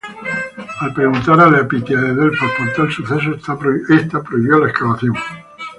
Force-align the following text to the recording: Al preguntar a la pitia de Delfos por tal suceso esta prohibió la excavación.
Al 0.85 0.93
preguntar 0.95 1.35
a 1.43 1.51
la 1.51 1.59
pitia 1.73 1.99
de 1.99 2.15
Delfos 2.15 2.49
por 2.57 2.73
tal 2.77 2.91
suceso 2.91 3.35
esta 3.35 4.23
prohibió 4.23 4.57
la 4.57 4.69
excavación. 4.71 5.13